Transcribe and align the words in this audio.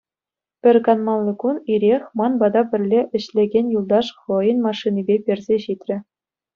Пӗр 0.61 0.75
канмалли 0.85 1.33
кун 1.41 1.57
ирех 1.73 2.03
ман 2.19 2.33
пата 2.41 2.61
пӗрле 2.73 3.01
ӗҫлекен 3.21 3.65
юлташ 3.77 4.07
хӑйӗн 4.19 4.57
машинипе 4.69 5.15
персе 5.25 5.55
ҫитрӗ. 5.65 5.97